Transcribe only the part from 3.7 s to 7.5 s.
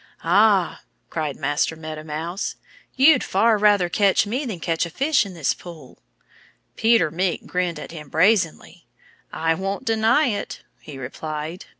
catch me than catch a fish in this pool." Peter Mink